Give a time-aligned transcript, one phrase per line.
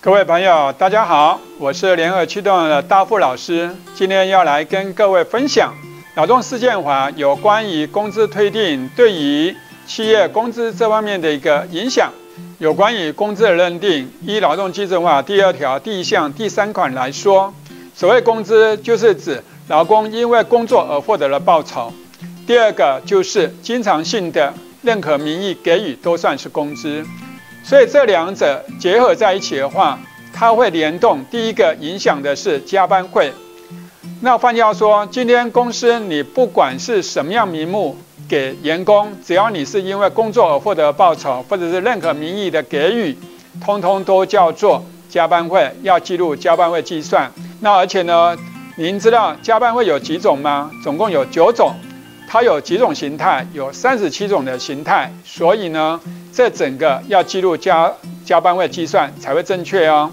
[0.00, 5.74] 各位朋友，大家好，我是联合驱动的大富老师，今天要来跟各位分享
[6.14, 9.52] 劳动事件法有关于工资推定对于
[9.88, 12.12] 企业工资这方面的一个影响。
[12.60, 17.52] 有关于工资的认定，依劳动基准法第二条第一项第三款来说，
[17.92, 21.92] 所谓工资就是指劳工因为工作而获得了报酬。
[22.46, 27.04] 第二个就是经常性的任何名义给予都算是工资。
[27.68, 29.98] 所以这两者结合在一起的话，
[30.32, 31.22] 它会联动。
[31.30, 33.30] 第一个影响的是加班费。
[34.22, 37.94] 那换句话说，今天公司你不管是什么样名目
[38.26, 43.14] 给员工，只要你是因为工作而获得报酬，或者是任何名义的给予，
[43.62, 47.30] 通通都叫做加班费，要记录加班费计算。
[47.60, 48.34] 那而且呢，
[48.78, 50.70] 您知道加班费有几种吗？
[50.82, 51.74] 总共有九种，
[52.28, 53.44] 它有几种形态？
[53.52, 55.10] 有三十七种的形态。
[55.24, 56.00] 所以呢。
[56.30, 57.92] 这整个要记录加
[58.24, 60.08] 加班费计算才会正确哦。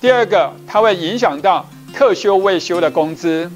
[0.00, 3.50] 第二个，它会影响到特休未休的工资，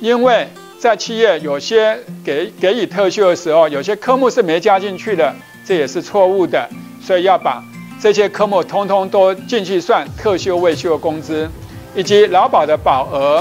[0.00, 0.46] 因为
[0.78, 5.34] 在企业有些给给予特休的时候，有些科目是没加进去的，
[5.66, 6.68] 这也是错误的，
[7.02, 7.60] 所以要把
[8.00, 11.50] 这些科目通通都进去算特休未休的工资，
[11.96, 13.38] 以及劳保的保额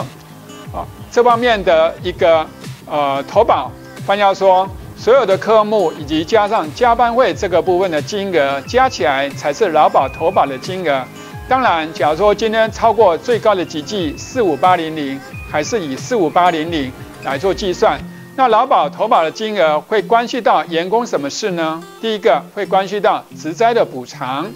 [0.74, 2.48] 啊这方面的一个
[2.90, 3.72] 呃投保，
[4.06, 4.70] 换句话说。
[4.96, 11.04] 所有的科目以及加上加班费这个部分的金额加起来才是劳保投保的金额。
[11.50, 15.20] 当然，假如说今天超过最高的级距四五八零零，
[15.52, 16.90] 还是以四五八零零
[17.24, 18.00] 来做计算，
[18.38, 21.84] 那劳保投保的金额会关系到员工什么事呢？
[22.00, 24.50] 第一个会关系到职灾的补偿，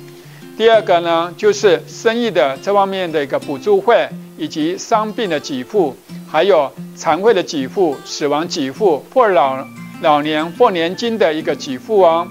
[0.55, 5.97] 第二个呢就是生意的这方面的一个补助费，以及伤病的给付，
[6.29, 9.57] 还有残废的给付、死亡给付或老。
[9.99, 12.27] 老年或年金的一个给付哦，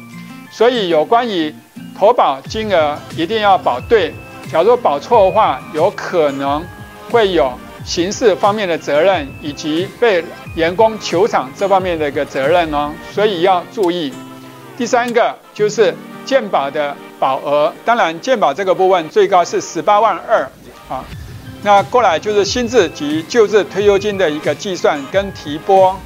[0.52, 1.52] 所以有关于
[1.98, 4.14] 投保金额一定要保对，
[4.52, 6.64] 假如保错的话，有可能
[7.11, 7.52] 会有
[7.84, 10.24] 刑事方面的责任，以及被
[10.55, 14.13] 员工求偿这方面的一个责任哦，所以要注意。
[14.78, 15.92] 第三个就是
[16.24, 20.48] 健保的保额，当然健保这个部分最高是十八万二
[20.89, 21.05] 啊，
[21.66, 25.98] 那过来就是新制及旧制退休金的一个计算跟提拨，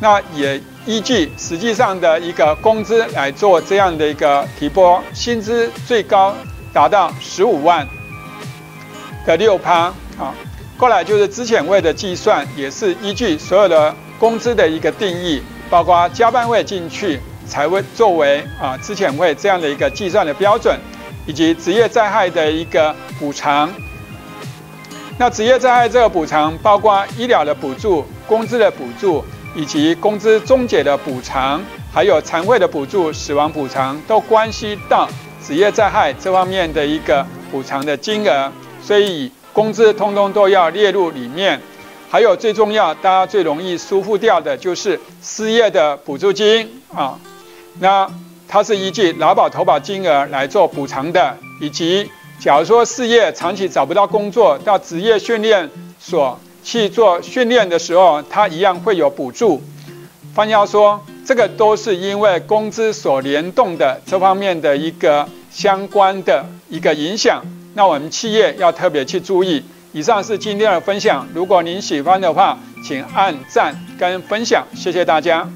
[0.00, 0.60] 那也。
[0.86, 6.34] 依据实际上的一个工资来做这样的一个提拨，薪资最高
[6.72, 7.86] 达到十五万
[9.26, 10.34] 的六趴啊。
[10.78, 20.74] 过来就是资遣费的计算，也是依据所有的工资的一个定义，包括加班费进去才会作为啊资遣费这样的一个计算的标准，
[21.26, 23.70] 以及职业灾害的一个补偿。
[25.18, 29.24] 那职业灾害这个补偿包括医疗的补助、工资的补助。
[29.54, 31.60] 以及工资终结的补偿，
[31.92, 35.08] 还有残废的补助、死亡补偿，都关系到
[35.42, 41.60] 职业灾害这方面的一个补偿的金额，所以工资通通都要列入里面。
[42.08, 47.18] 还有最重要，大家最容易疏忽掉的就是失业的补助金啊，
[47.80, 48.08] 那
[48.46, 52.08] 它是依据劳保投保金额来做补偿的，以及
[52.40, 56.38] 假如说事业长期找不到工作，到职业训练所。
[56.64, 59.62] 去做训练的时候，他一样会有补助。
[60.34, 67.42] 换句话说，这个都是因为工资所联动的这方面的一个相关的一个影响。
[67.72, 69.64] 那我们企业要特别去注意。
[69.92, 75.48] 以上是今天的分享，如果您喜欢的话，请按赞跟分享，谢谢大家。